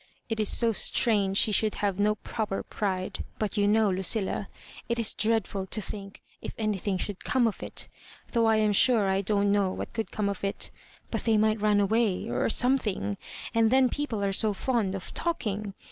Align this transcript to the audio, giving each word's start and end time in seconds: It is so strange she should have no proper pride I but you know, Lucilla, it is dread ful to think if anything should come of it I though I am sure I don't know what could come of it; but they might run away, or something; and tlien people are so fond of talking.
It 0.29 0.39
is 0.39 0.49
so 0.49 0.71
strange 0.71 1.37
she 1.37 1.51
should 1.51 1.75
have 1.75 1.99
no 1.99 2.15
proper 2.15 2.63
pride 2.63 3.19
I 3.19 3.23
but 3.37 3.55
you 3.55 3.67
know, 3.67 3.91
Lucilla, 3.91 4.49
it 4.89 4.97
is 4.97 5.13
dread 5.13 5.45
ful 5.45 5.67
to 5.67 5.79
think 5.79 6.23
if 6.41 6.55
anything 6.57 6.97
should 6.97 7.23
come 7.23 7.45
of 7.45 7.61
it 7.61 7.87
I 7.93 8.31
though 8.31 8.47
I 8.47 8.55
am 8.55 8.73
sure 8.73 9.07
I 9.07 9.21
don't 9.21 9.51
know 9.51 9.69
what 9.69 9.93
could 9.93 10.09
come 10.09 10.27
of 10.27 10.43
it; 10.43 10.71
but 11.11 11.25
they 11.25 11.37
might 11.37 11.61
run 11.61 11.79
away, 11.79 12.27
or 12.27 12.49
something; 12.49 13.15
and 13.53 13.69
tlien 13.71 13.91
people 13.91 14.23
are 14.23 14.33
so 14.33 14.53
fond 14.55 14.95
of 14.95 15.13
talking. 15.13 15.75